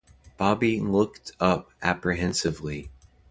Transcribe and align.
Bobbie 0.35 0.79
looked 0.79 1.33
up 1.39 1.69
apprehensively. 1.79 2.89